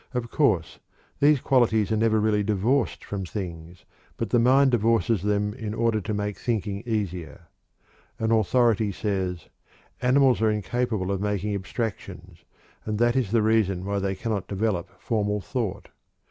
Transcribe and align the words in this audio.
Of 0.15 0.31
course 0.31 0.79
these 1.19 1.41
qualities 1.41 1.91
are 1.91 1.95
really 1.97 2.39
never 2.39 2.43
divorced 2.43 3.05
from 3.05 3.23
things, 3.23 3.85
but 4.17 4.31
the 4.31 4.39
mind 4.39 4.71
divorces 4.71 5.21
them 5.21 5.53
in 5.53 5.75
order 5.75 6.01
to 6.01 6.11
make 6.15 6.39
thinking 6.39 6.81
easier. 6.87 7.49
An 8.17 8.31
authority 8.31 8.91
says: 8.91 9.47
"Animals 10.01 10.41
are 10.41 10.49
incapable 10.49 11.11
of 11.11 11.21
making 11.21 11.53
abstractions, 11.53 12.43
and 12.83 12.97
that 12.97 13.15
is 13.15 13.29
the 13.29 13.43
reason 13.43 13.85
why 13.85 13.99
they 13.99 14.15
cannot 14.15 14.47
develop 14.47 14.89
formal 14.99 15.39
thought. 15.39 15.89